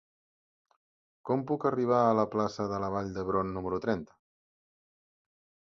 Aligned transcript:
Com 1.29 1.43
puc 1.51 1.67
arribar 1.71 1.99
a 2.07 2.17
la 2.21 2.25
plaça 2.37 2.67
de 2.73 2.81
la 2.85 2.91
Vall 2.97 3.15
d'Hebron 3.19 3.55
número 3.61 3.83
trenta? 3.87 4.19